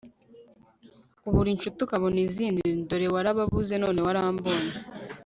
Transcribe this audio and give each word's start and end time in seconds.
ubura 1.27 1.49
inshuti 1.51 1.77
ukabona 1.85 2.19
izindi, 2.27 2.61
dore 2.87 3.07
warababuze 3.13 3.73
none 3.83 3.99
warambonye 4.07 4.71